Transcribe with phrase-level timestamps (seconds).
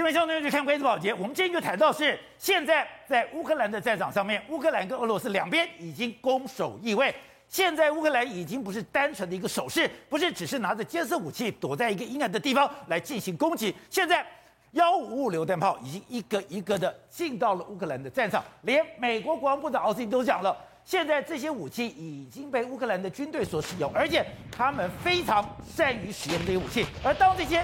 [0.00, 7.14] 这边兄弟们去看关注宝洁，我们今天就谈到是现在在乌克兰的战场上面，乌克兰跟俄罗斯两边已经攻守易位。
[7.50, 13.76] 现在乌克兰已经不是单纯的一个守势，不是只是拿着监视武器躲在一个阴暗的地方来进行攻击。
[13.90, 14.26] 现在
[14.70, 25.46] 幺五五榴弹炮已经一个一个的进到了乌克兰的战场，连美国国防部长奥斯汀都讲了，现在这些武器已经被乌克兰的军队所使用，而且他们非常
[25.76, 26.86] 善于使用这些武器。
[27.04, 27.62] 而当这些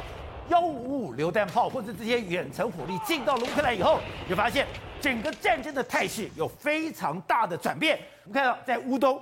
[0.48, 3.98] 幺五五榴弹炮或者这些远程火力进到乌克兰以后，
[4.28, 4.66] 就发现
[5.00, 7.98] 整个战争的态势有非常大的转变。
[8.24, 9.20] 我们看到在乌东。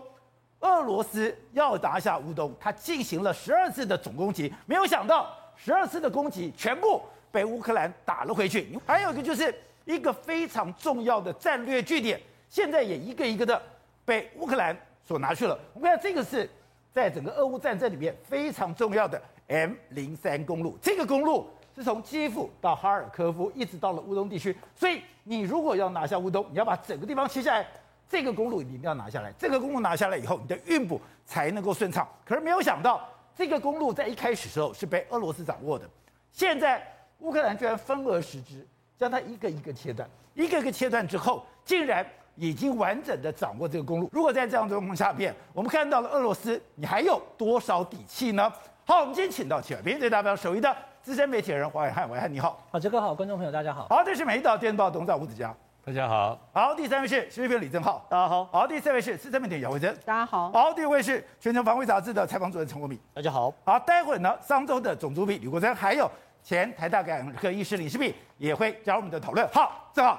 [0.60, 8.66] 俄罗斯要拿下乌东，他进行了十二次的总攻击，没有想到十二次的攻击全部被乌克兰打了回去。
[8.86, 13.60] 还有一个就是一个非常重要的战略据点，现在也一个一个的
[14.06, 14.74] 被乌克兰
[15.06, 15.58] 所拿去了。
[15.74, 16.48] 我们看这个是
[16.94, 24.56] 在整个俄乌战争里面非常重要的 M 零三公路，这个公路是从基辅到哈尔科夫，一直到了乌东地区。
[24.76, 27.66] 所以你如果要拿下乌东，你要把整个地方切下来。
[28.08, 32.06] 这个公路你一定要拿下来，这个公路拿下来以后，你的运补才能够顺畅。
[32.24, 35.90] 可是没有想到，这个公路在一开始时候是被俄罗斯掌握的，
[36.30, 36.80] 现在
[37.18, 38.64] 乌克兰居然分而食之，
[38.96, 42.06] 将它一个一个切断，一个一个切断之后，竟然
[42.36, 44.08] 已经完整的掌握这个公路。
[44.12, 48.52] 如果在这样的状况下面，我们看到了俄罗斯，你还有多少底气呢？
[48.84, 55.54] 好，我们今天请到七位编辑代表首位的资深媒体人黄伟汉，伟汉你好，好，杰哥好，观众朋友大家好，好，这是《每日电视报》董事长吴子嘉。
[55.86, 66.10] 大家好，好，第三位是时事评李正浩，大家好，好，第四位是资深媒体姚惠珍，大家好，好，第五位是全球防卫杂志的采访主任陈国敏，大家好，好，待会儿呢，商周的总主笔吕国珍，还有
[66.42, 69.46] 前台大感染科医师李世璧也会加入我们的讨论。
[69.48, 70.18] 好，正好，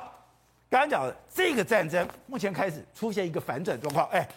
[0.70, 4.28] 刚刚讲的这个战争目前开始出现一个反转状况，哎，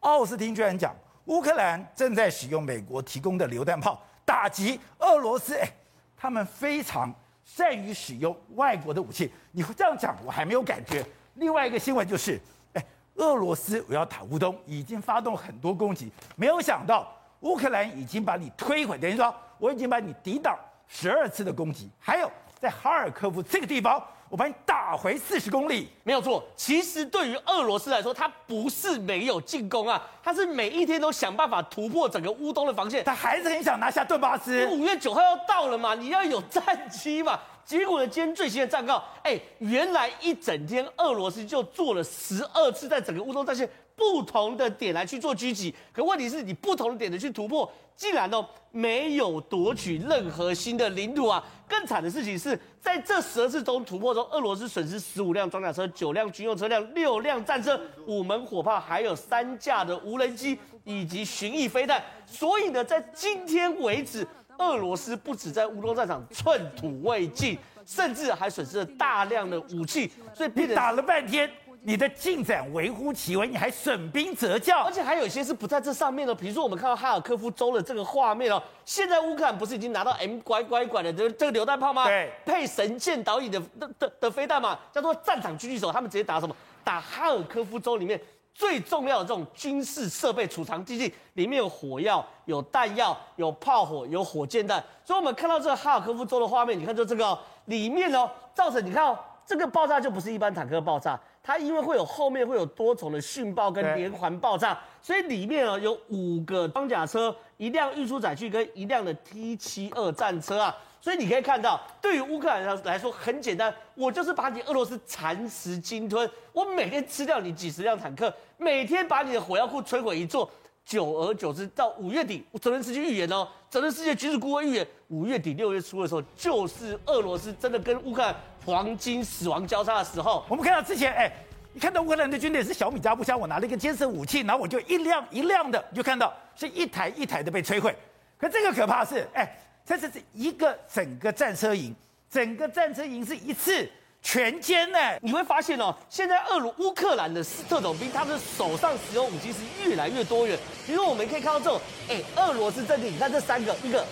[0.00, 0.94] 奥斯汀居然讲
[1.26, 5.68] 乌克兰正在使用美国提供的榴弹炮打击俄罗斯，哎，
[6.16, 7.14] 他们非常。
[7.48, 11.06] 善于使用外国的武器，你会这样讲，我还没有感觉。
[11.34, 12.40] 另外一个新闻就是，
[12.72, 17.08] 哎，俄罗斯我要打乌东，已经发动很多攻击，没有想到
[17.42, 20.58] 乌克兰已经把你摧毁，等于说我已经把你抵挡
[20.88, 24.04] 十二次的攻击，还有在哈尔科夫这个地方。
[24.28, 26.44] 我把你打回四十公里，没有错。
[26.56, 34.66] 其实对于俄罗斯来说，他不是没有进攻啊，他是每一天都想办法突破整个乌东的防线，他还是很想拿下顿巴斯。
[34.66, 37.38] 五月九号要到了嘛，你要有战机嘛。
[37.64, 51.42] 结果呢，今天最新的战告，哎，原来一整天俄罗斯就做了十二次在整个乌东战线不同的点来去做狙击，可问题是你不同的点的去突破，竟然都没有夺取任何新的领土啊！
[51.66, 62.02] 更惨的事情是在这十二次中突破中，俄罗斯损失十五辆装甲车、九辆军用车辆、六辆战车、五门火炮，还有三架的无人机以及巡弋飞弹。
[62.26, 64.26] 所以呢，在今天为止，
[64.58, 70.12] 俄罗斯不止在乌东战场寸土未进，甚至还损失了大量的武器。
[70.34, 71.50] 所以你打了半天。
[71.86, 82.04] 你的进展微乎其微，你还损兵折将，而且还有一些是不在这上面的，比如说我们看到哈尔科夫州的这个画面哦，现在乌克兰不是已经拿到 M 拐拐拐的这这个榴弹炮吗？
[82.06, 86.56] 对，配神箭导引的的的的飞弹嘛，叫做战场狙击手，他们直接打什么？
[86.82, 88.20] 打哈尔科夫州里面
[88.52, 101.16] 最重要的这种军事设备储藏基地，里面有火药、有弹药、有炮火、有火箭弹，所以我们看到这个哈尔科夫州的画面，你看就这个哦，里面哦造成你看哦，这个爆炸就不是一般坦克爆炸。
[101.46, 120.50] 它因为会有后面会有多重的殉爆跟连环爆炸，所以里面啊有五个装甲车、一辆运输载具跟一辆的 T 七二战车啊，所以你可以看到，对于乌克兰来来说很简单，我就是把你俄罗斯蚕食鲸吞，我每天吃掉你几十辆坦克，每天把你的火药库摧毁一座，
[120.84, 128.34] 久而久之，到五月底，泽连斯基预言哦，泽连斯基军事顾问预言，五月底六月初的时候，就是俄罗斯真的跟乌克兰。
[128.66, 131.32] 黄金死亡交叉的时候，我们看到之前，哎，
[131.72, 137.94] 你看到乌克兰的军队是小米加步枪，我拿了一个监视武器，然后我就一辆一辆的，你就看到是一台一台的被摧毁。
[138.36, 141.94] 可这个可怕是，哎，这是一个整个战车营，
[142.28, 143.88] 整个战车营是一次
[144.20, 144.98] 全歼呢。
[145.22, 150.58] 你会发现哦，现在俄罗乌克兰的特种兵，他们手上使用武器是越来越多元。
[150.84, 154.04] 比如说，我们可以看到这种，哎，俄罗斯阵地，你看这三个，一个，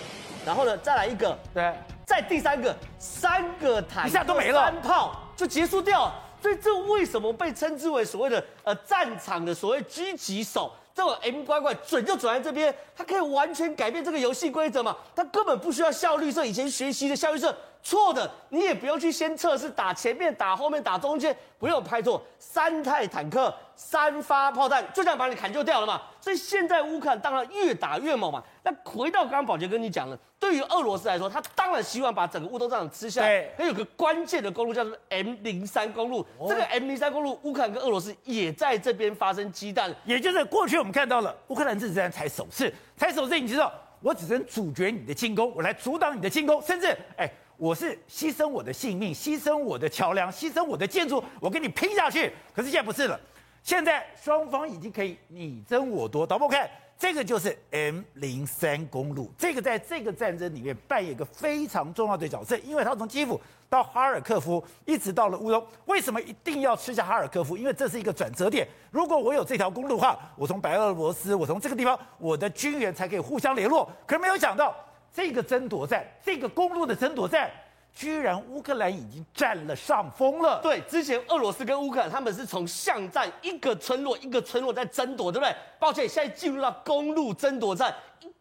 [0.46, 1.74] 然后呢，再来一个，对。
[2.06, 6.12] 在第三个，三个坦克，一下都没了，三炮就结束掉。
[6.40, 10.70] 所以这为什么被称之为所谓的呃战场的所谓狙击手？
[10.94, 14.96] 这种 M 乖乖准就准在这边，它可以完全改变这个游戏规则嘛？
[15.16, 17.52] 它根本不需要效率色，以前学习的效率色
[17.82, 22.22] 错的，你也不用去先测试打前面、打后面、打中间，不用拍错。
[22.38, 26.00] 三态坦克、三发炮弹，就这样把你砍就掉了嘛。
[26.20, 28.40] 所以现在乌克兰当然越打越猛嘛。
[28.62, 33.29] 那回到刚刚宝杰跟你讲了，对于俄罗斯来说，他当然希望把整个乌东战场吃下来。
[33.29, 39.91] 对，还有个关键的公路叫做 M 零三公路，哦、这个 M 零三公路，乌克兰跟俄罗斯也在这边发生激战。
[40.05, 47.26] 也就是过去我们看到了乌克兰这次才首次，才首次，你知道，我只能阻绝你的进攻，我来阻挡你的进攻，甚至哎。
[47.56, 52.32] 我是牺牲我的性命，牺牲我的桥梁，牺牲我的建筑，我跟你拼下去。
[52.52, 53.19] 可是现在不是了，
[53.62, 56.26] 现在双方已经可以你争我夺。
[56.26, 56.69] 导播看，
[56.99, 65.67] 这个就是 M 零三公路，这个在这个战争里面扮演一个非常重要的角色，因为它从基辅到哈尔科夫，一直到了乌东。
[65.87, 67.56] 为什么一定要吃下哈尔科夫？
[67.56, 68.67] 因为这是一个转折点。
[68.91, 73.91] 如果我有这条公路的话，我从白俄罗斯，我从这个地方，我的军援才可以互相联络。
[74.06, 74.75] 可是没有想到。
[75.17, 77.49] 这个争夺战，这个公路的争夺战，
[77.94, 80.61] 居然乌克兰已经占了上风了。
[80.62, 85.55] 对，之前俄罗斯跟乌克兰他们是从巷战一个村落一个村落在争夺，对不对？
[85.79, 87.94] 抱歉，现在进入到公路争夺战。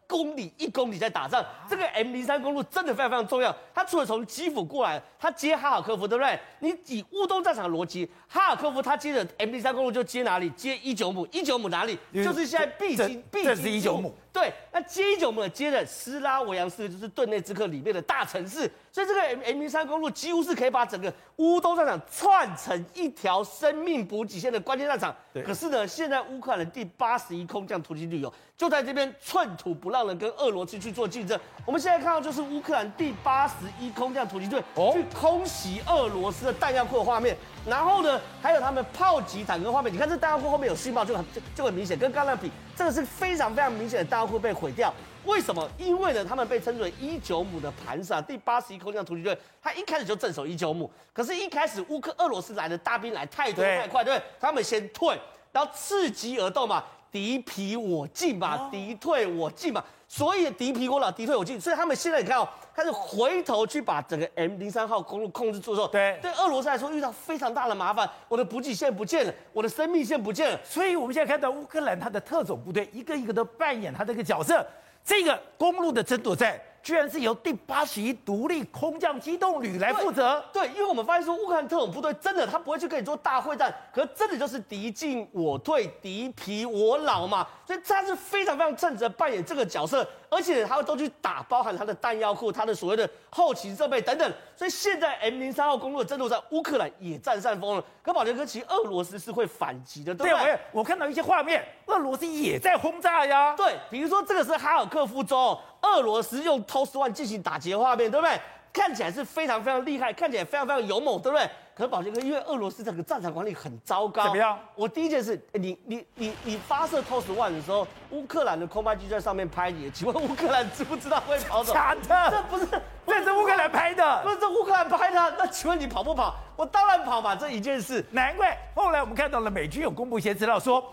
[0.06, 3.54] 公里一公里在打仗，这个 M 零三公路真的非常非常重要。
[3.74, 6.38] 它除了从基辅过来，它接哈尔科夫，对不对？
[6.60, 10.50] 你以乌东战场的逻辑，哈尔科夫它接着 M 零三公路就接哪里？
[10.50, 11.98] 接伊久姆，伊久姆哪里？
[12.12, 13.44] 就是现在必经必经。
[13.44, 14.14] 这是伊久姆。
[14.32, 25.14] 对，那接伊久姆接着斯拉维扬斯就是顿内兹克里面的大城市，所以这个 M M 零三公路几乎是可以把整个乌东战场串成一条生命补给线的关键战场。
[25.32, 25.42] 对。
[25.42, 31.38] 可是呢，现在乌克兰第八十一空降突击旅哦，就在这边寸土不让人跟俄罗斯去做竞争。
[31.66, 34.62] 我们现在看到就是乌克兰第八十一空降突击队
[34.92, 37.36] 去空袭俄罗斯的弹药库的画面，
[37.66, 39.92] 然后呢，还有他们炮击坦克画面。
[39.92, 44.92] 你看这弹药库后面有信号，就很就就很明显，跟刚才比，这个是非常非常明显的弹药库被毁掉。
[45.24, 45.66] 为什么？
[45.78, 50.88] 因为呢，他们被称为伊久姆的盘萨第八十一空降突击队，他一开始就镇守伊久姆。
[51.14, 54.26] 可是，一开始乌克俄罗斯来的大兵来太多太快，对不对？
[54.38, 55.18] 他们先退，
[55.50, 59.80] 然后伺机而动嘛，敌疲我进嘛，敌退我进嘛。
[60.08, 61.60] 所以敌疲我老，敌退我进。
[61.60, 70.58] 所以他们现在你看哦，开始回头去把整个 M 零三号公路控制住之后，对对，俄罗斯来说遇到非常大的麻烦，我的补给线不见了，我的生命线不见了。
[70.64, 74.66] 所以我们现在看到乌克兰他的特种部队一个一个都扮演他这个角色。
[75.04, 80.44] 这个公路的争夺战，居然是由第八十一独立空降机动旅来负责。
[80.52, 90.06] 对，因为我们发现说，乌克兰特种部队真的他不会去跟你做大会战，可是真的就是敌进我退，敌疲我老嘛，所以他是非常非常正职的扮演这个角色。
[90.30, 94.32] 而且他会都去打，包含他的弹药库、他的所谓的后勤设备等等。
[94.56, 97.84] 所以现在 M 零三号公路的争夺战，乌克兰也占上风了。
[98.02, 100.44] 可宝杰哥，其实俄罗斯是会反击的，对不对？
[100.44, 103.54] 对，我看到一些画面，俄罗斯也在轰炸呀。
[103.56, 108.40] 对，比如说这个是哈尔科夫州，俄罗斯用 TOS One 进行打击的画面，对不对？
[108.72, 111.48] 看起来是非常非常厉害，看起来非常非常勇猛，对不对？
[111.76, 114.24] 可是宝杰哥，因为俄罗斯整个战场管理很糟糕。
[114.24, 114.58] 怎么样？
[114.74, 121.72] 我第一件事，你你你你发射 TOS One 的时候，乌克兰的空拍机在上面拍你，请问乌克兰知不知道会跑走？
[121.72, 122.66] 假的，这不是，
[123.06, 125.34] 这是乌克兰拍的，不是这乌克兰拍的。
[125.38, 126.34] 那请问你跑不跑？
[126.56, 128.04] 我当然跑嘛，这一件事。
[128.10, 130.84] 难怪后来我们看到了美军有公布一些资料说，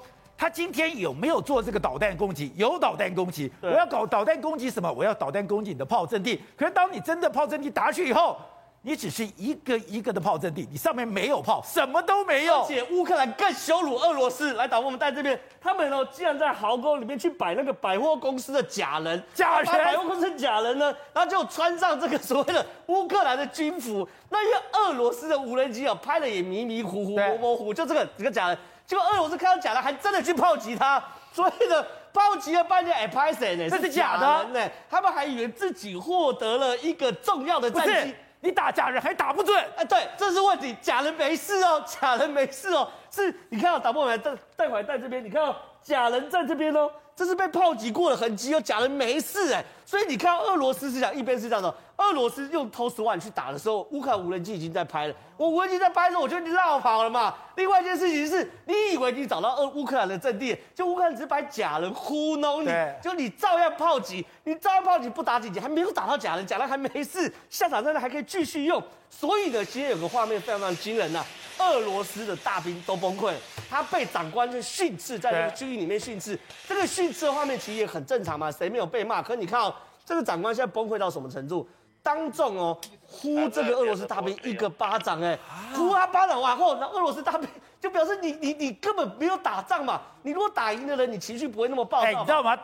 [0.41, 2.51] 他今天有没有做这个导弹攻击？
[2.55, 3.51] 有导弹攻击。
[3.61, 4.91] 我要搞导弹攻击什么？
[4.91, 6.41] 我要导弹攻击你的炮阵地。
[6.57, 8.35] 可是当你真的炮阵地打去以后，
[8.81, 12.63] 你只是一个一个的炮阵地，你上面没有炮，什么都没有。
[12.63, 14.53] 而且乌克兰更羞辱俄罗斯。
[14.53, 24.09] 来，导播，我们在这边，他们哦，竟然在壕沟里面去摆那个百货公司的假人，假人，百货公司的假人呢，然后就穿上这个所谓的乌克兰的军服。
[24.29, 28.57] 那因为俄罗斯的无人机啊，拍的也迷迷糊糊、模模糊，就这个这个假人。
[28.91, 31.01] 结果俄罗斯看到假的，还真的去炮击他。
[31.31, 31.81] 所以呢，
[32.11, 33.69] 炮击了半天，哎，拍谁呢？
[33.69, 34.69] 这是假的呢。
[34.89, 38.13] 他们还以为自己获得了一个重要的战绩。
[38.41, 40.75] 你打假人还打不准，哎，对，这是问题。
[40.81, 51.73] 假人没事哦， 假人没事哦，是，你看到打不完，带带回来带这边，你看到假人在这边哦，这是被炮击过的痕迹哦，假人没事哎，所以你看到俄罗斯是讲一边是这样的。
[52.01, 55.13] 俄罗斯用 TOS One 去打的时候，乌克兰无人机已经在拍了。
[55.37, 57.33] 我无人机在拍的时候，我就绕跑了嘛。
[57.55, 68.81] 另外一件事情是，你以为你找到俄乌克兰的阵地，就乌克兰只是把假人糊弄你，对就你照样炮击，你照样炮击不打紧急，还没有打到假人，假人还没事，下场战的还可以继续用。
[69.09, 71.25] 所以呢，今天有个画面非常非常惊人呐、啊，
[71.59, 73.37] 俄罗斯的大兵都崩溃了，
[73.69, 76.35] 他被长官就训斥，在那个军营里面训斥。
[76.67, 79.21] 对这个训斥的画面其实也很正常嘛，谁没有被骂？
[79.21, 79.73] 可你看哦，
[80.05, 81.67] 这个长官现在崩溃到什么程度？
[82.03, 82.77] 当众哦，
[83.07, 85.37] 呼这个俄罗斯大兵一个巴掌，哎，
[85.75, 87.47] 呼他巴掌完后，那俄罗斯大兵
[87.79, 92.07] 就表示你你你根本没有打仗嘛，你如果打赢的人，你情绪不会那么暴躁。
[92.07, 92.57] 哎，你知道吗？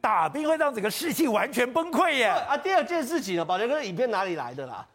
[0.00, 2.26] 打兵会让整个士气完全崩溃耶。
[2.26, 4.86] 啊，第二件事情呢，宝杰哥，影片哪里来的啦？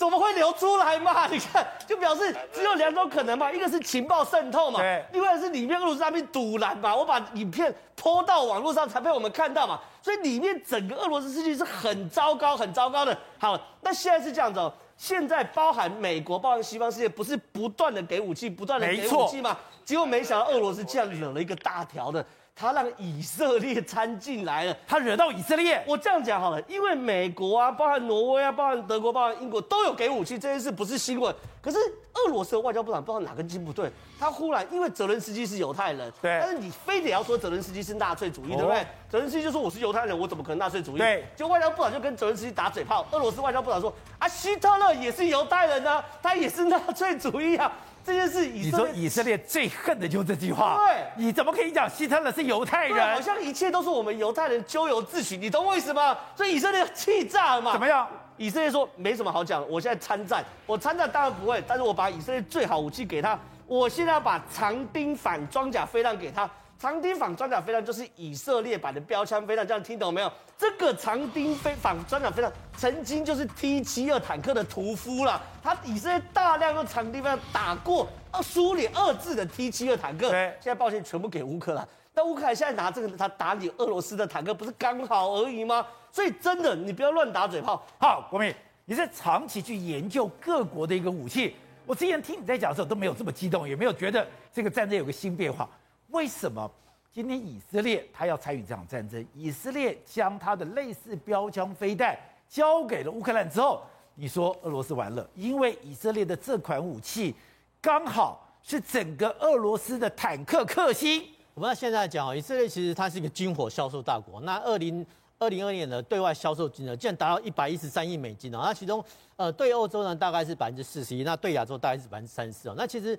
[0.00, 1.26] 怎么会流出来嘛？
[1.28, 13.14] 你看，就表示只有两种可能嘛，一个是情报渗透嘛，对，另外是里面俄罗斯那边堵拦嘛，我把影片拖到网络上才被我们看到嘛，所以里面整个俄罗斯事情是很糟糕、很糟糕的。
[13.38, 19.54] 好，那现在是这样子哦，现在包含美国、包含西方世界，不是不断的给武器、不断的给武器吗？
[19.84, 22.24] 结果没想到俄罗斯竟然惹了一个大条的。
[22.60, 25.82] 他让以色列掺进来了，他惹到以色列。
[25.86, 31.34] 我这样讲好了，因为美国啊，包含挪威啊，包含德国，包含英国都有给武器，这件事不是新闻。
[31.62, 31.78] 可是
[32.14, 38.86] 俄罗斯的外交部长不知道哪根筋不对，他忽然因为泽伦斯基是犹太人，对，但是你非得要说泽伦斯基是纳粹主义，对不对？
[39.10, 40.98] 泽伦斯基就说我是犹太人，我怎么可能纳粹主义？
[40.98, 43.06] 对，就外交部长就跟泽伦斯基打嘴炮。
[43.10, 47.72] 俄罗斯外交部长说啊，希特勒也是犹太人啊，他也是纳粹主义啊。
[48.04, 50.78] 这件事，以色列，你说以色列最恨的就是这句话。
[50.86, 53.14] 对，你怎么可以讲希特勒是犹太人？
[53.14, 56.16] 好像一切都是我们犹太人咎由自取，你懂我意思吗？
[56.34, 57.72] 所以以色列气炸了嘛？
[57.72, 58.06] 怎么样？
[58.36, 66.48] 以色列说没什么好讲，我现在参战，我参战当然不会，但是我把以色列最好武器给他，我现在要把长钉反装甲飞弹给他。
[66.80, 70.32] 长钉反装甲飞弹就是以色列版的标枪飞弹，这样听懂没有？
[70.56, 78.08] 这个长钉飞反装甲飞弹曾经就是 T 七二坦克的屠夫了，他以色列大量用长钉飞弹打过
[78.42, 81.86] 苏联二制的 T 七二坦克，对，现在抱歉全部给乌克兰。
[82.14, 85.86] 但乌克兰现在拿这个他打你俄罗斯的坦克，不是刚好而已吗？
[86.10, 87.84] 所以真的你不要乱打嘴炮。
[87.98, 88.54] 好，国民，
[88.86, 95.68] 你是长期去研究各国的一个武器，我之前听你在讲的时候都没有这么激动，也没有觉得这个战争有个新变化。
[96.10, 96.70] 为什么
[97.12, 99.24] 今天以色列他要参与这场战争？
[99.34, 103.82] 以色列将他的类似标枪飞弹交给了乌克兰之后，
[104.14, 105.28] 你说俄罗斯完了？
[105.34, 107.34] 因为以色列的这款武器
[107.80, 111.24] 刚好是整个俄罗斯的坦克克星。
[111.54, 114.40] 我们现在讲以色列其实它是一个军火销售大国。
[114.42, 115.04] 那二零
[115.38, 118.60] 二零二年的对外销售金额竟然达到一百一十三亿美金哦。
[118.62, 119.04] 那其中
[119.36, 122.74] 呃对欧洲呢大概是百分之四十一，那对亚洲大概是百分之三十哦。
[122.76, 123.18] 那其实。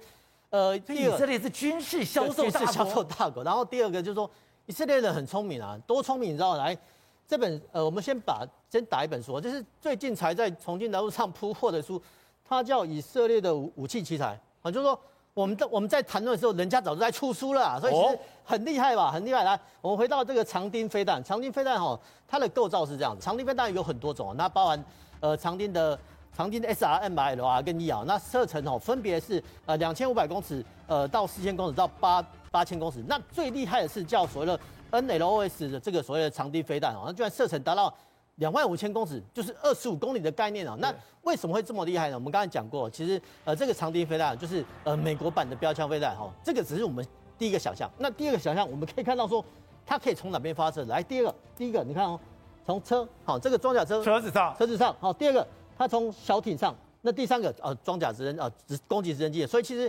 [0.52, 3.42] 呃，以色列是军事销售大国，销售大国。
[3.42, 4.30] 然后第二个就是说，
[4.66, 6.58] 以色列人很聪明啊，多聪明，你知道？
[6.58, 6.78] 来，
[7.26, 12.02] 这本呃，我们先把先打一本书，就是最近才在重庆南路上铺货的书，
[12.44, 14.26] 它叫《以色列的武武器奇才》
[14.62, 15.00] 啊，就是说
[15.34, 19.46] 我们在我们在谈论的时候，人家早就在出书了，所以其实很厉害吧，很厉害。
[19.46, 24.86] 来，我们回到这个长钉飞弹，长钉飞弹哈，它的构造是这样子，长钉飞弹有很多种，那包含
[25.22, 25.98] 呃长钉的。
[26.36, 33.04] 长钉的 SRM-L 啊，跟 E 啊，那射程哦，分别是呃两千五百公尺，呃到四千公尺到八八千公尺。
[33.08, 34.60] 那最厉害的是叫所谓的
[34.92, 37.94] NLOS 的这个所谓的长钉飞弹哦，那居然射程达到
[38.36, 40.76] 两万五千公尺，就是二十五公里的概念哦。
[40.80, 42.16] 那为什么会这么厉害呢？
[42.16, 47.06] 我们刚才讲过，其实呃这个长钉飞弹就是呃美国版的标枪飞弹哈，这个只是我们
[47.38, 47.92] 第一个想象。
[47.98, 49.44] 那第二个想象，我们可以看到说
[49.86, 50.86] 它可以从哪边发射？
[50.86, 52.18] 来，第二个，第一个你看哦，
[52.66, 55.46] 从车好这个装甲车车子上车子上好，第二个。
[55.82, 59.88] 它从小艇上，那第三个呃装甲直升呃直攻击直升机，所以其实，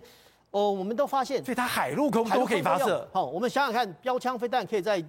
[0.51, 3.07] 哦、呃、我们都发现，所以它海陆空都可以发射。
[3.13, 5.05] 好，我们想想看，标枪飞弹可以在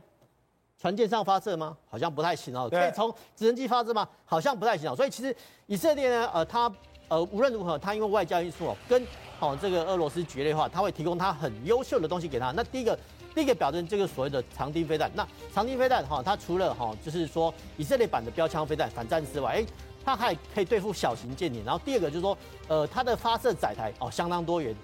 [0.77, 1.77] 船舰上发射吗？
[1.89, 2.67] 好像不太行哦。
[2.69, 4.05] 可以从直升机发射吗？
[4.25, 4.93] 好像不太行哦。
[4.93, 5.33] 所以其实
[5.67, 6.69] 以色列呢，呃，它
[7.07, 9.01] 呃无论如何，它因为外交因素哦，跟
[9.39, 12.51] 好、哦、这个俄罗斯决裂的话，它会提供它很优秀的东西给他。
[12.51, 12.99] 那第一个，
[13.33, 15.09] 第一个表征这个所谓的长钉飞弹。
[15.15, 19.65] 那长钉飞弹哈、哦，它除了哈、哦，就是说以色列版的标枪飞弹反战之外，哎。
[20.05, 24.75] 它还可以对付小型舰艇，然后第二个就是说，呃，它的发射载台哦相当多元，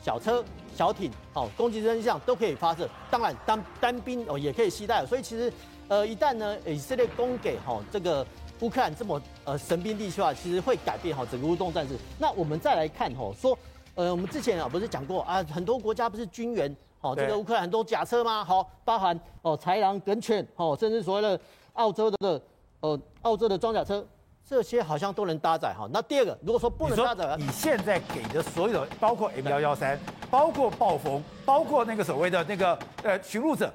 [0.00, 0.44] 小车、
[0.74, 5.52] 小艇哦，攻击直升机上都可以发射，当然单单兵哦也可以携带，所以其实
[5.88, 8.24] 呃一旦呢以色列供给哈这个
[8.60, 11.96] 乌克兰这么呃神兵利器的话，其实会改变哈整个乌东战事。
[12.18, 13.58] 那我们再来看哈说，
[13.96, 18.44] 呃我们之前啊不是讲过啊很多国家不是军援哦这个乌克兰很多甲车吗？
[18.44, 21.40] 好，包含哦豺狼、梗犬哦，甚至所谓的
[21.72, 22.40] 澳洲的
[22.80, 24.06] 呃澳洲的装甲车。
[24.48, 25.86] 这些好像都能搭载哈。
[25.92, 30.00] 那第二个，如果说不能搭载，你现在给的所有的，包括 M 幺幺三，
[30.30, 33.70] 包括暴风，包括那个所谓的那个呃巡路者，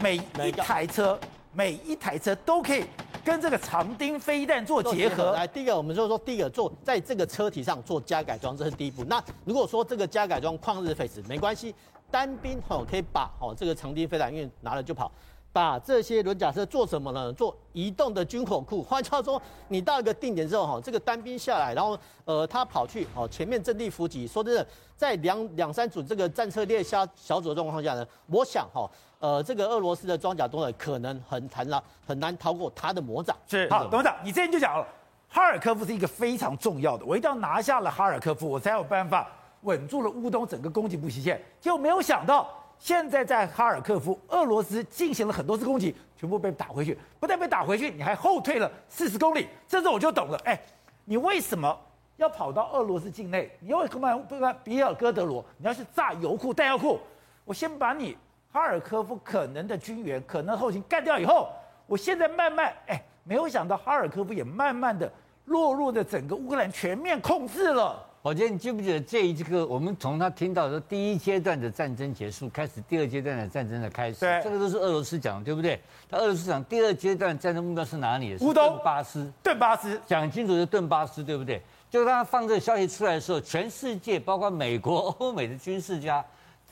[0.00, 1.18] 每一台车，
[1.52, 2.86] 每一台车都可以
[3.22, 5.32] 跟这个长钉飞弹做结合。
[5.32, 9.04] 来，第一个我们就说，第一个做在这个车体上做加改装，这是第一步。
[9.04, 11.74] 那如果说这个加改装旷日费时，没关系，
[12.10, 15.12] 单兵哦可以把哦这个长钉飞弹，因为拿了就跑。
[15.54, 17.32] 把这些轮甲车做什么呢？
[17.34, 18.82] 做移动的军火库。
[18.82, 24.26] 换句话说，你到一个定点之后，哈，这个单兵下来，然后呃，他跑去哦前面阵地伏击。
[24.26, 33.36] 说真的，在两两三组这个战车列小小组的状况下呢，我想哈，呃，这个俄罗斯的装甲多呢，可能很难了，很难逃过他的魔掌。
[33.46, 34.84] 是好，董事长，你之前就讲了，
[35.28, 39.30] 哈尔科夫是一个非常重要的，我一定要拿下了哈尔科夫，我才有办法
[39.60, 41.40] 稳住了乌东整个攻击补给线。
[41.60, 42.48] 结果没有想到。
[42.84, 46.98] 现在在哈尔科夫，俄罗斯进行了很多次攻击，全部被打回去。
[47.18, 49.48] 不但被打回去，你还后退了四十公里。
[49.66, 50.60] 这时候我就懂了，哎，
[51.06, 51.74] 你为什么
[52.18, 54.14] 要跑到俄罗斯境内，你要干嘛？
[54.14, 57.00] 不管比尔哥德罗，你要去炸油库、弹药库，
[57.46, 58.18] 我先把你
[58.52, 61.48] 哈尔科夫可能的军援、可能后勤干掉以后，
[61.86, 65.10] 我现在慢慢，哎，没有想到哈尔科夫也慢慢的
[65.46, 68.06] 落入的整个乌克兰全面控制了。
[68.24, 69.66] 宝杰，你记不记得这一个？
[69.66, 75.78] 我们从他听到说第一阶段的战争结束开始，第二阶段的战争的开始，对，这个都是俄罗斯讲的，对不对？
[76.08, 78.34] 他俄罗斯讲第二阶段战争目标是哪里？
[78.40, 79.30] 乌东、顿巴斯。
[79.42, 81.60] 顿巴斯讲清楚是顿巴斯，对不对？
[81.90, 86.24] 就当他放这个消息出来的时候，全世界包括美国、欧美的军事家，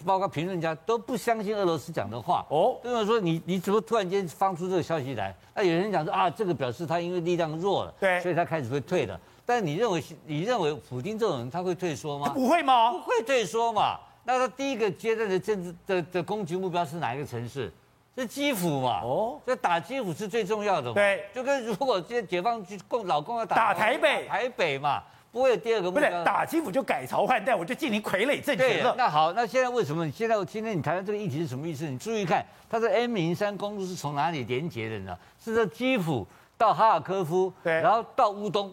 [0.07, 2.47] 包括评论家都不相信俄罗斯讲的话。
[2.49, 5.35] 哦，对我说你你怎么突然间放出这个消息来？
[5.55, 9.21] 那有人讲说啊，这个表示他因为力量弱了，对，所以他开始会退了。
[9.45, 12.29] 但你认为，你认为普京这种人他会退缩吗？
[12.31, 12.93] 不会吗？
[12.93, 13.99] 不会退缩嘛？
[14.25, 17.73] 那他第一个阶段的政治的的攻击目标是哪一个城市？
[18.17, 19.01] 是基辅嘛？
[19.03, 20.95] 哦，所以打基辅是最重要的嘛。
[20.95, 26.09] 对，就跟如果今天解放军共老共要打打台北，台北嘛，不会有第二个目标。
[26.09, 28.95] 不是打基辅就改朝换代，我就进行傀儡政权了。
[28.97, 30.05] 那好，那现在为什么？
[30.05, 31.85] 你现在今天你谈的这个议题是什么意思？
[31.87, 35.19] 你注意看，它的 M 零三公路是从哪里连接的呢？
[35.43, 36.25] 是在基辅
[36.57, 38.73] 到哈尔科夫，对，然后到乌东。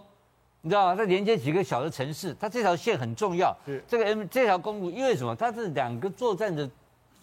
[0.62, 0.96] 你知道吗？
[0.96, 3.56] 它连接几个小的城市，它这条线很重要。
[3.66, 5.36] 是这个 M 这条公路，因为什么？
[5.36, 6.70] 它是两个作战的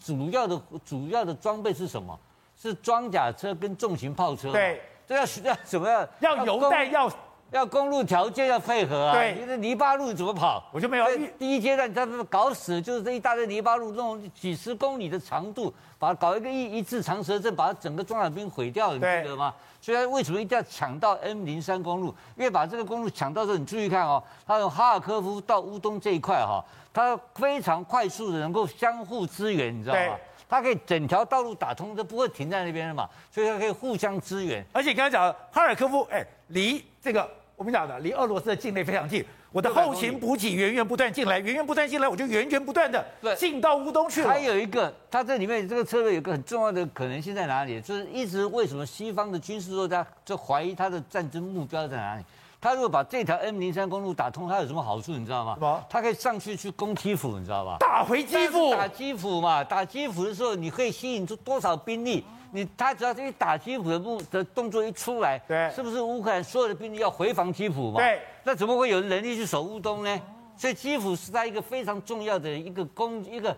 [0.03, 2.19] 主要的主要的装备是什么？
[2.57, 4.53] 是装甲车跟重型炮车。
[4.53, 6.09] 对，这要需要什么样？
[6.21, 7.11] 要油弹要。
[7.53, 10.69] 要公路条件要配合啊，对，你的泥巴路怎么跑？
[10.73, 11.07] 我就没有。
[11.39, 19.55] 第一阶段他们搞死，就是这一大堆泥巴路，这种几十公里的长度，把搞一个一一字长蛇阵，把整个装甲兵毁掉，你记得吗？
[19.87, 22.09] 所以为什么一定要抢到 M 零三公路？
[22.37, 26.61] 因为把这个公路抢到之后，你注意看哦，它从哈尔科夫到乌东这一块哈，
[26.93, 30.19] 它非常快速的能够相互支援，你知道吗？
[30.49, 34.67] 它可以整条道路打通，都不会停在那边的嘛，所以它可以互相支援。
[34.73, 37.31] 而且刚才讲哈尔科夫，哎，离这个。
[37.55, 39.25] 我们讲的离俄罗斯的境内非常近，
[39.57, 43.03] 我的后勤补给源源不断进来，源源不断进来，我就源源不断的
[43.37, 44.29] 进到乌东去了。
[44.29, 47.81] 还有一个，它这里面这个策略有个很重要的可能性在哪里？
[47.81, 52.25] 就是一直为什么西方的军事作家就怀疑他的战争目标在哪里？
[52.61, 55.13] 他如果把这条 M 零三公路打通，他有什么好处？
[55.13, 55.83] 你知道吗？
[55.89, 57.79] 他可以上去去攻基辅，你知道吧？
[57.81, 62.23] 打回基辅，打基辅嘛，打基辅的时候，你可以吸引出多少兵力？
[62.53, 68.01] 你他只要这一打基辅的目的动作一出来，对，是不是乌克兰所有的兵力要回防基辅嘛？
[68.01, 70.21] 对，那怎么会有能力去守乌东呢？
[70.57, 73.55] 所以基辅是他一个非常重要的一个攻一个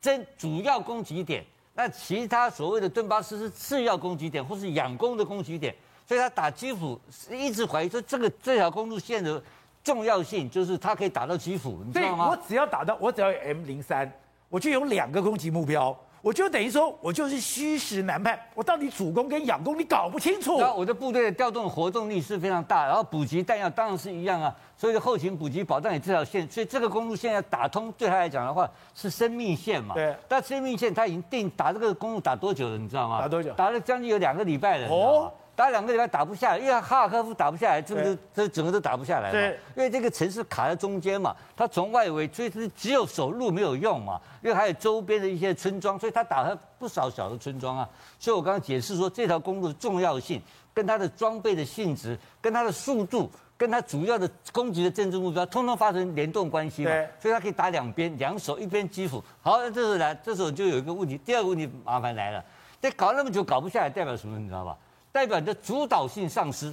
[0.00, 1.44] 真主要攻击点。
[1.74, 5.74] 那其他所谓的顿巴斯是次要攻击点或是仰攻的攻击点。
[6.06, 7.00] 所以他打基辅
[7.30, 9.40] 一直怀疑说这个这条公路线的
[9.84, 12.28] 重要性，就是他可以打到基辅，你知道吗？
[12.28, 14.12] 我只要打到，我只要有 M 零三，
[14.48, 15.96] 我就有两个攻击目标。
[16.22, 20.58] 我就等于说，我就是虚实难判，我到底主攻跟仰攻你搞不清楚。
[20.60, 29.94] 然后我的部队的调动活动力是非常大，然后补给弹药当然是一样啊，所以后勤补给保障也这条线，所以这个公路线要打通，对他来讲的话是生命线嘛。
[29.94, 30.14] 对。
[30.28, 33.20] 但生命线他已经定打这个公路打多久了，你知道吗？
[33.20, 33.52] 打多久？
[33.54, 34.88] 打了将近有两个礼拜了。
[34.88, 35.32] 哦。
[35.60, 39.30] 打两个礼拜打不下来，因为哈尔科夫打不下来，这个这整个都打不下来。
[39.30, 47.86] 对，因为这个城市卡在中间嘛，他从外围，所以是只有守路没有用嘛，因为还有周边的一些村庄，所以他打了不少小的村庄啊。
[48.18, 50.40] 所以我刚刚解释说，这条公路的重要性，
[50.72, 56.90] 跟它的装备的性质，跟它的速度，跟它主要的攻击的政治目标，通通发生联动关系嘛。
[56.90, 59.22] 对，所以他可以打两边，两手一边基辅。
[59.42, 62.42] 好，那这时候来，这时候就有一个问题，第二个问题麻烦来了，
[62.80, 64.38] 这搞那么久搞不下来，代表什么？
[64.38, 64.74] 你知道吧？
[65.12, 66.72] 代表你的主导性丧失，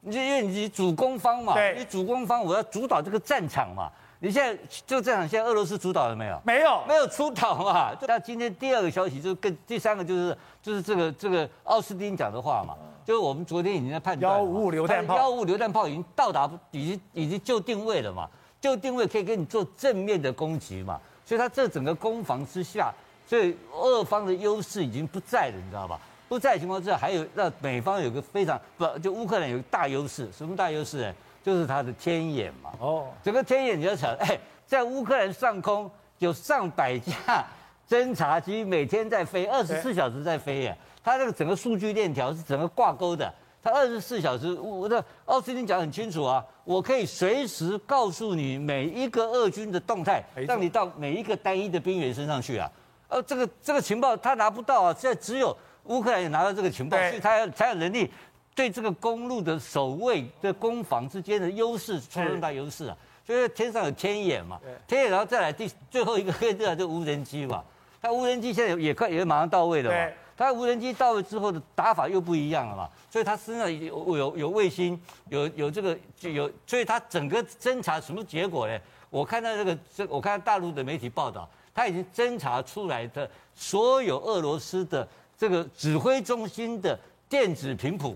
[0.00, 3.90] 你就因为你主攻方嘛，你主攻方我要主导这个战场嘛。
[4.20, 4.52] 你现在
[4.84, 6.40] 就这个战场现在俄罗斯主导了没有？
[6.44, 7.96] 没有，没有出导嘛。
[8.00, 18.28] 那今天第二个消息就是跟第三个就是就是这个这个奥斯汀讲的话嘛，就是我们昨天已经在判断，幺五五榴弹炮，幺五五榴弹炮已经到达，已经已经就定位了嘛，
[18.60, 21.00] 就定位可以给你做正面的攻击嘛。
[21.24, 22.92] 所以它这整个攻防之下，
[23.24, 26.00] 所以俄方的优势已经不在了，你知道吧？
[26.28, 31.14] 不在的情况之下，还有让美方有个非常不就乌克兰有个大优势，什么大优势呢？
[31.42, 32.70] 就是它的天眼嘛。
[32.78, 37.46] 哦，整个天眼你要想，哎，在乌克兰上空有上百架
[37.88, 40.76] 侦察机每天在飞，二十四小时在飞耶。
[41.02, 52.70] 它这个整个数据链条是整个挂钩的，它二十四小时，我的奥斯汀讲很清楚啊，我可以随时告诉你每一个俄军的动态，让你到每一个单一的兵员身上去啊。
[53.08, 55.56] 呃，这个这个情报他拿不到啊，现在只有。
[55.88, 58.10] 乌克兰也拿到这个情报，所以他才有能力
[58.54, 62.96] 对这个公路的守卫的攻防之间的优势出更大优势啊。
[63.26, 67.62] 所以天上有天眼嘛，天眼然后再来第最后一个更重要就无人机嘛。
[68.00, 70.12] 他无人机现在也快也马上到位了嘛。
[70.36, 74.96] 它无人机到位之后的打法又不一样了嘛，所以它身上有有有卫星，
[75.30, 78.78] 有有这个就有，所以它整个侦查什么结果呢？
[79.10, 86.98] 我看到这个这，我看到大陆的媒体报道，他已经侦查出来的所有俄罗斯的这个指挥中心的
[87.28, 88.14] 电子频谱。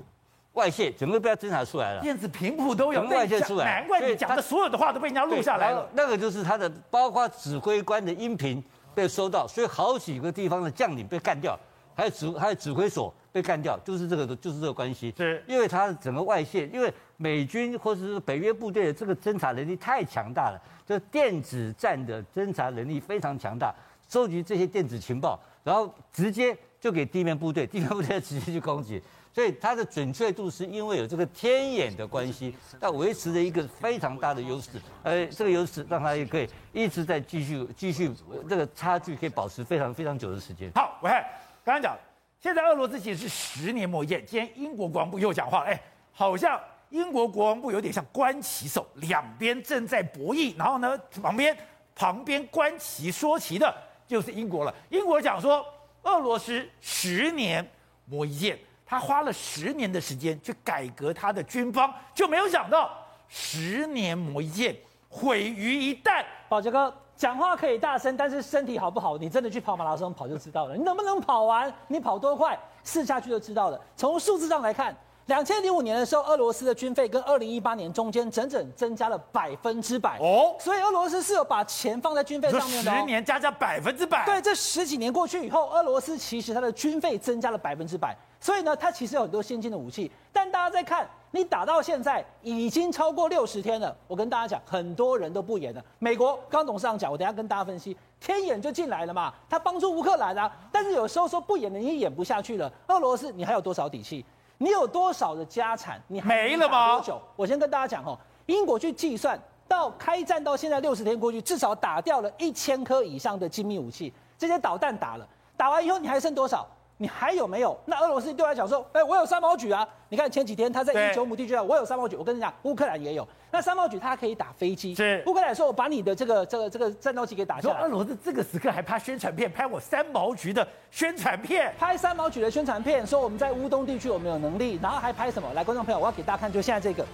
[0.55, 5.89] 外泄整个被他侦查出来了，电子频谱都有外泄出来，难怪你讲的所有的话都被人家录下来了。
[5.95, 8.63] 那个就是他的，包括指挥官的音频
[8.95, 11.59] 被收到，所以好几个地方的将领被干掉，
[11.95, 15.15] 还有指还有指挥所被干掉，就是这个就是这个关系。
[15.17, 23.75] 是，因为他整个外泄，因为美军或者是北约部队的这个侦查能力太强大了，就电子战的侦查能力非常强大，
[24.07, 29.01] 收集这些电子情报，然后直接就给地面部队， 地面部队直接去攻击。
[29.33, 34.71] 所以它的准确度是因为有这个天眼的关系，它维持着一个非常大的优势，
[35.03, 38.13] 而这个优势让它也可以一直在继续继续，
[38.49, 40.71] 这个差距可以保持非常非常久的时间。
[40.75, 41.25] 好，我看
[41.65, 41.97] 刚刚讲，
[42.41, 51.57] 现在俄罗斯其实是十年磨一剑，今天英国国防部又讲话了，哎，好像英国国防部有点像观棋手，两边正在博弈，然后呢，旁边
[51.95, 53.75] 旁边观棋说棋的
[54.07, 54.75] 就是英国了。
[54.91, 55.65] 英国讲说，
[56.03, 57.69] 俄罗斯十年
[58.07, 58.59] 磨一剑。
[58.85, 62.91] 他花了十年的时间去改革他的军方，就没有想到
[63.27, 64.77] 十年磨一剑，
[65.09, 66.23] 毁于一旦。
[66.47, 70.77] 宝杰哥讲话可以大声，但是身体好不好，你真的去跑马拉松跑就知道了。
[70.77, 73.81] 你能不能跑完，你跑多快，试下去就知道了。
[73.97, 74.95] 从数字上来看，
[75.27, 80.57] 两千零五年的时候，俄罗斯的军费跟二零一八年中间整整增加了百分之百哦。
[80.59, 82.91] 所以俄罗斯是有把钱放在军费上面的。
[82.91, 84.25] 十年加加百分之百。
[84.27, 88.17] 对，这十几年过去以后，俄罗斯其实它的军费增加了百分之百。
[88.41, 93.97] 所以呢，它其实有很多先进的武器，但大家在看，你打到现在已经超过六十天了。
[94.09, 95.85] 我跟大家讲，很多人都不演了。
[96.01, 100.51] 美国刚刚董事长讲，我等下跟大家分析，天眼就进来了嘛，他帮助乌克兰啊。
[100.73, 102.71] 但是有时候说不演了，你也演不下去了。
[102.89, 104.25] 俄罗斯，你还有多少底气？
[104.63, 106.01] 你有多少的家产？
[106.07, 106.93] 你还没了吗？
[106.93, 107.21] 多久？
[107.35, 116.65] 我先跟大家讲哦，英国去计算到开战到现在六十天过去，至少打掉了一千颗以上的精密武器，这些导弹打了，打完以后你还剩多少？
[116.97, 117.77] 你还有没有？
[117.87, 119.85] 那俄罗斯对外讲说，哎，我有三毛举啊！
[120.09, 122.15] 你看前几天他在伊久姆地区啊，我有三毛举。
[122.15, 123.27] 我跟你讲，乌克兰也有。
[123.53, 124.95] 那三毛举它可以打飞机。
[124.95, 125.23] 是。
[125.27, 127.83] 乌克兰说，我把你的这个这个这个战斗机给打下来。
[127.83, 135.53] 俄罗斯这个时刻还拍宣传片，拍我三毛举的宣传片，拍三毛举的宣传片，说我们在乌东地区我们有能力，然后还拍什么？
[135.53, 137.07] 来，观众朋友，我要给大家看，就现在这个，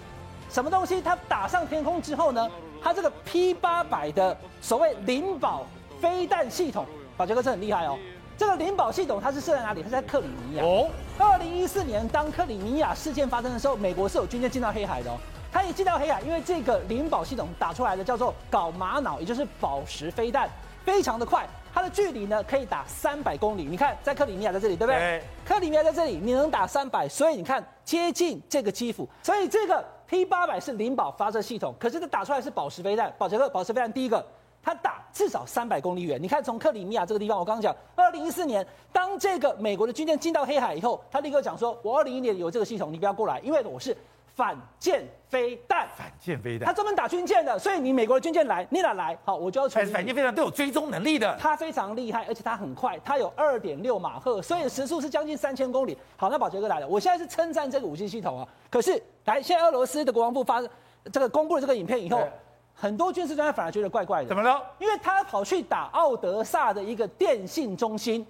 [0.48, 1.02] 什么东西？
[1.02, 2.48] 它打上天空之后呢，
[2.80, 5.66] 它这个 P 八百的所谓灵宝
[6.00, 7.98] 飞弹系统，宝杰哥这很厉害哦。
[8.36, 9.82] 这个灵宝系统它是设在哪里？
[9.82, 10.62] 它是在克里米亚。
[10.62, 15.16] 哦，二零一四年当克里米亚事件发生的时候，美国是有军舰进到黑海的哦。
[15.52, 20.48] 它一进到黑海，因为这个灵宝系统打出来的叫做搞玛瑙，也就是宝石飞弹，
[20.84, 23.64] 非常的快，它的距离呢可以打三百公里。
[23.64, 24.98] 你看，在克里米亚在这里，对不对？
[24.98, 25.22] 对。
[25.44, 33.12] 克里米亚在这里，你能打三百，所以你看接近这个基辅，所以这个 P 八百是灵宝发射系统，可是它打出来是宝石飞弹。
[33.16, 34.24] 宝杰哥，宝石飞弹第一个。
[34.60, 43.96] 它打至少三百公里远，你看从克里米亚这个地方，我刚刚讲，二零一四年当这个美国的军舰进到黑海以后，他立刻讲说，我二零一年有这个系统，你不要过来，因为我是
[44.38, 49.18] 反舰飞弹，反舰飞弹，他专门打军舰的，所以你美国的军舰来，你哪来？
[49.24, 49.68] 好，我就要。
[49.68, 55.98] 反反舰飞弹都有追踪能力的，它非常厉害，而且它很快，它有二点六马赫，所以时速是将近三千公里。
[56.16, 60.62] 好，那宝杰哥来了，我现在是称赞这个武器系统啊，可是来，现在俄罗斯的国防部发
[61.12, 62.22] 这个公布了这个影片以后。
[62.80, 64.62] 很多军事专家反而觉得怪怪的，怎么了？
[64.78, 68.24] 因为他跑去打奥德萨的一个电信中心，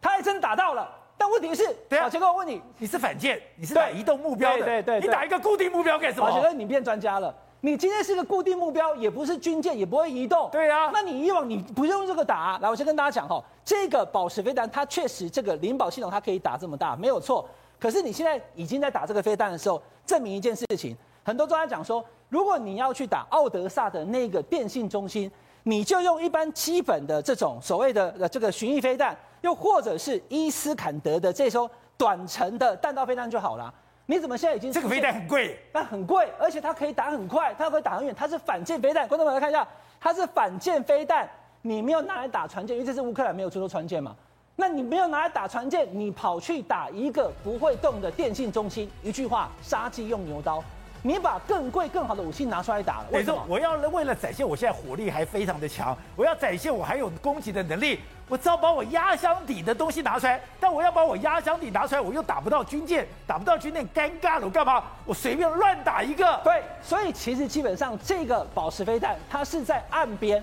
[0.00, 0.90] 他还真打到了。
[1.24, 6.28] 但问题是，对啊，宝杰哥，我问你，你是反舰，你是打移动目标的，对对对，你打一个固定目标干什么？
[6.28, 7.34] 宝杰哥，你变专家了。
[7.62, 10.50] 你今天是个固定目标，也不是军舰，也不会移动。
[10.52, 12.58] 对啊，那你以往你不用这个打啊。
[12.60, 17.48] 来，我先跟大家讲哈，这个宝石飞弹，它确实这个灵宝系统它可以打这么大，没有错。
[17.80, 20.94] 可是你现在已经在打这个飞弹的时候，证明一件事情。
[21.22, 25.32] 很多专家讲说，如果你要去打奥德萨的那个电信中心，
[25.62, 33.72] 你就用一般基本的这种所谓的这个巡弋飞弹，又或者是伊斯坎德的这艘短程的弹道飞弹就好了。
[34.06, 35.58] 你怎么现在已经这个飞弹很贵？
[35.70, 39.06] 那很贵，而且它可以打很快，它可以打很远，它是反舰飞弹。
[39.06, 39.68] 观众朋友来看一下，
[40.00, 41.28] 它是反舰飞弹，
[41.60, 44.16] 你没有拿来打船舰，因为这次乌克兰没有出动船舰嘛。
[44.56, 50.64] 那你没有拿来打船舰，你跑去打一个不会动的电信中心，一句话，杀鸡用牛刀。
[51.06, 53.44] 你把更贵、更好的武器拿出来打了，为什么？
[53.46, 60.40] 我要为了展现我现在火力还非常的强，我要展现我还有攻击的能力，我只要把我压箱底的东西拿出来。
[60.58, 64.46] 但我要把我压箱底拿出来，我又打不到军舰，打不到军舰，尴尬了。
[64.46, 64.82] 我干嘛？
[65.04, 66.40] 我随便乱打一个。
[66.42, 70.42] 对，所以其实基本上这个宝石飞弹，它是在岸边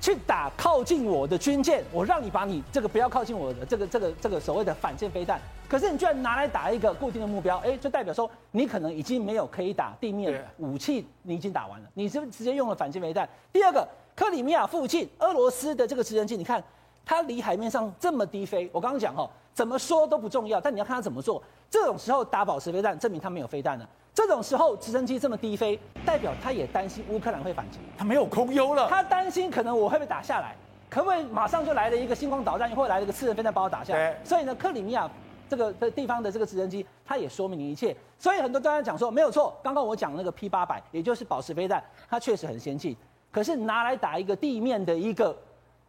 [0.00, 13.28] 去打靠近我的军舰，我让你把你这个不要靠近我的这个这个这个所谓的反舰飞弹，可是你居然拿来打一个固定的目标，哎，就代表说你可能已经没有可以打地面武器，你已经打完了，你是不是直接用了反舰飞弹？
[13.52, 16.62] 第二个，克里米亚附近俄罗斯的这个直升机，你看
[17.04, 21.42] 它离海面上这么低飞，我刚刚讲哈，怎么说都不重要，但你要看它怎么做。
[21.68, 23.88] 这种时候打保持飞弹，证明它没有飞弹了。
[24.14, 28.88] 这种时候，直升机这么低飞，代表他也担心乌克兰会反击，他没有空优了。
[28.88, 30.56] 他担心可能我会被打下来，
[30.88, 34.16] 可不可以马上就来了一个星光导弹，或者来了一个刺针飞弹把我打下来？
[34.24, 35.10] 所以呢，克里米亚
[35.48, 37.96] 这个的地方的这个直升机，它也说明了一切。
[38.18, 42.96] 所以很多专家讲说，没有错，刚刚我讲那个 P 八百，也就是宝石飞弹，它确实很先进，
[43.30, 45.36] 可是拿来打一个地面的一个。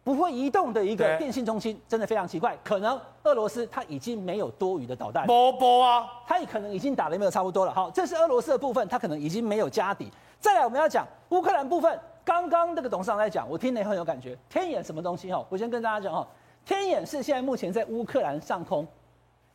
[0.04, 2.56] 不会移动的一个电信中心，真的非常奇怪。
[2.64, 7.74] 可能俄罗斯它已经没有多余的导弹，波波啊，它也可能已经打的没有差不多了。
[7.74, 10.10] 好，这是俄罗斯的部分，它可能已经没有家底。
[10.40, 12.00] 再来，我们要讲乌克兰部分。
[12.24, 14.34] 刚刚那个董事长在讲，我听了以后很有感觉。
[14.48, 15.30] 天眼什么东西？
[15.30, 16.26] 哈，我先跟大家讲哈，
[16.64, 18.86] 天眼是现在目前在乌克兰上空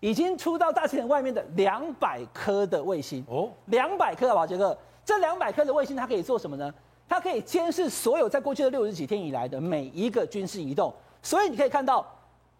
[0.03, 6.73] 已经出到大气层外面的两百颗的卫星哦，两百颗啊，宝杰哥，这两百颗的卫星它可以做什么呢？
[7.07, 12.05] 它可以监视所有在过去的六十几天以来的每一个军事移动，所以你可以看到，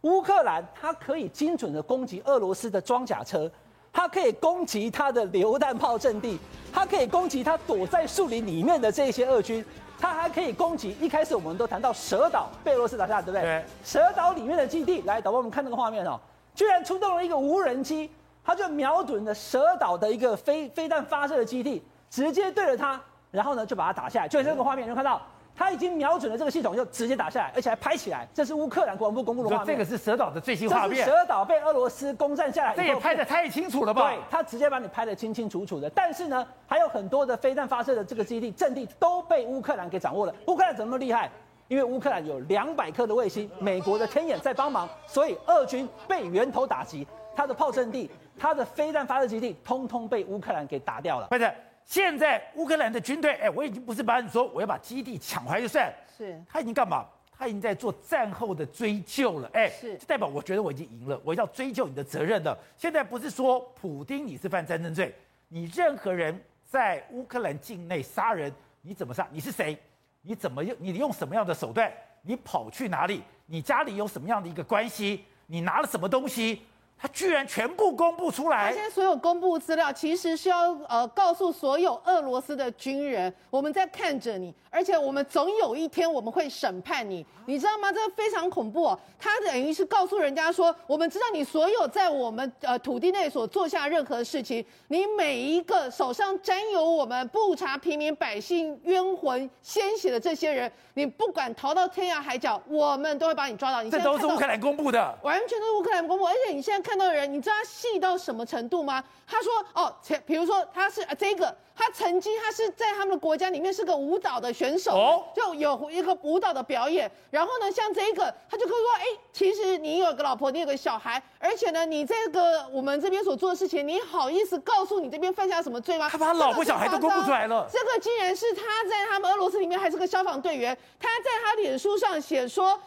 [0.04, 3.52] 乌克兰它可以精准的攻击俄罗斯的装甲车，
[3.92, 6.40] 它可以攻击它的榴弹炮阵地，
[6.72, 9.66] 它可以攻击它躲在树林里面的这些俄军，
[10.00, 10.96] 它还可以攻击。
[11.02, 13.42] 一开始我们都谈到蛇岛被俄罗斯打下，对不对？
[13.42, 13.66] 对。
[13.84, 16.18] 蛇岛里面的基地，来，导播我们看那个画面哦，
[16.56, 18.10] 居然出动了一个无人机，
[18.44, 23.00] 它就瞄准了蛇岛的一个飞飞弹发射的基地，直接对着它。
[23.32, 24.28] 然后呢，就把它打下来。
[24.28, 25.20] 就这个画面，你就看到
[25.56, 28.28] 他已经瞄准了这个系统，就直接打下来，而且还拍起来。
[28.32, 29.66] 这是乌克兰国防部公布的画面。
[29.66, 31.04] 这个是蛇岛的最新画面。
[31.04, 34.10] 蛇岛被俄罗斯攻占下来，这也拍的太清楚了吧？
[34.10, 35.90] 对，他直接把你拍的清清楚楚的。
[35.90, 40.36] 但是呢，还有很多的飞弹发射的这个基地阵地都被乌克兰给掌握了。
[40.46, 41.32] 乌克兰怎么那么厉害？
[41.68, 51.28] 因为乌克兰有两百颗的卫星，美国的天眼在帮忙，所以俄军被源头打击，他的炮阵地、他的飞弹发射基地，通通被乌克兰给打掉了。
[51.28, 51.56] 快点。
[51.86, 57.06] 现在乌克兰的军队，哎，我已经不是把你说我要把基地抢回来就算，是，他已经干嘛？
[57.38, 62.58] 他已经在做战后的追究了，哎，是，这代表我觉得我已经赢了，我要追究你的责任了。
[62.78, 65.14] 现在不是说普丁你是犯战争罪，
[65.50, 68.50] 你任何人在乌克兰境内杀人，
[68.82, 69.28] 你怎么杀？
[69.30, 69.78] 你是谁？
[70.24, 70.76] 你怎么用？
[70.80, 71.92] 你用什么样的手段？
[72.24, 73.22] 你跑去哪里？
[73.46, 75.26] 你家里有什么样的一个关系？
[75.48, 76.66] 你拿了什么东西？
[76.98, 78.70] 他居然全部公布出来！
[78.70, 87.92] 他现在所有公布资料，其实是要呃告诉所有俄罗斯的军人，我们在看着你，而且我们总有一天我们会审判你，你知道吗？
[87.92, 89.00] 这个非常恐怖哦。
[89.20, 103.84] 他等于是告诉人家说，我们知道你所有在我们呃土地内所做下任何事情，你每一个手上沾有我们不查平民百姓冤魂鲜血的这些人，你不管逃到天涯海角，我们都会把你抓到。
[103.84, 106.94] 你这都是乌克兰公布的，完全都是乌克兰公布，而且你现在看。
[106.98, 109.04] 到的人，你知道他细到什么程度吗？
[109.26, 117.10] 他说：“哦，前比如说他是啊，这个，他曾经他是在他们的国家里面是个舞蹈的选手，哦、就有一个舞蹈的表演。
[117.32, 126.08] 然后呢，像这个，他就跟我说：哎，其实你有个老婆，你有个小孩，而且呢，你这个我们这边所做的事情，你好意思告诉你这边犯下什么罪吗？
[126.10, 127.68] 他把他老婆小孩都公布出来了。
[127.72, 132.80] 这个竟然是他在他们俄罗斯里面还是个消防队员，他在他脸书上写说。”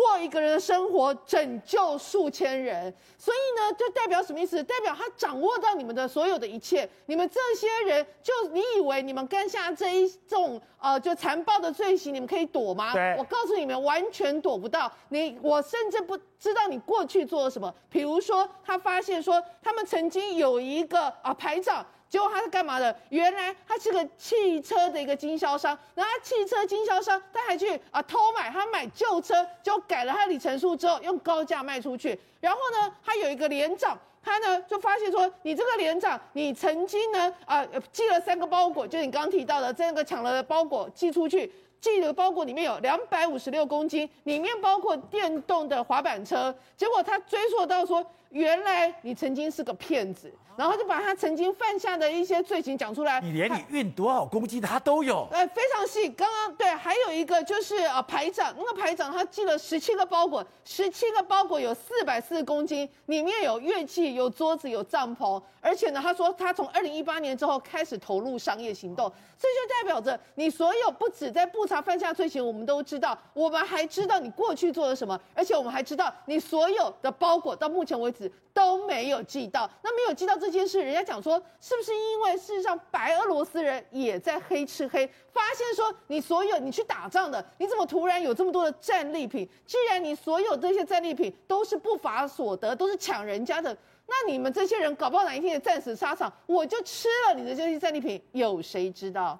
[0.00, 4.62] 过一个人的生活，拯救数千人，所以呢，就代表什么意思？
[4.64, 12.94] 代表他掌握到你们的所有的一切，你们这些人，就你以为你们干下这一种呃，就残暴的罪行，你们可以躲吗？
[13.18, 14.90] 我告诉你们，完全躲不到。
[15.10, 17.72] 你，我甚至不知道你过去做了什么。
[17.90, 21.84] 比如说，他发现说，他们曾经有一个啊、呃、排长。
[22.10, 22.94] 结果他是干嘛的？
[23.10, 32.18] 原来他是个汽车的一个经销商，然后汽车经销商他还去啊偷买，他买旧车就改了他的里程数之后用高价卖出去。
[32.40, 46.52] 然后呢，他有一个连长，他呢就发现说，你这个连长，你曾经呢啊寄了三个包裹，就你刚刚提到的这个抢了的包裹寄出去，寄的包裹里面有两百五十六公斤，里面包括电动的滑板车。
[46.76, 48.04] 结果他追溯到说。
[48.30, 53.18] 原来你曾经是个骗子，然后就把他曾经犯下的一些罪行讲出来。
[53.22, 55.26] 你连你运多少公斤他都有。
[55.32, 56.06] 哎，非常细。
[56.10, 78.30] 刚刚对，还有一个就是呃排长，那个排长他寄了十七个包裹，十七个包裹有四百四十公斤，里面有乐器、有桌子、有帐篷，而且呢，他说他从二零一八年之后开始投入商业行动，这就代表着你所有不止在布查犯下罪行，我们都知道，我们还知道你过去做了什么，而且我们还知道你所有的包裹到目前为止。
[78.52, 79.70] 都没有寄到。
[79.80, 89.48] 那没有寄到这件事，人家讲说，是不是因为事实上白俄罗斯人也在黑吃黑，发现说你所有你去打仗的，你怎么突然有这么多的战利品？
[89.64, 99.38] 既然你所有这些战利品都是不法所得，都是抢人家的，那你们这些人搞不好哪一天也战死沙场，我就吃了你的这些战利品，有谁知道？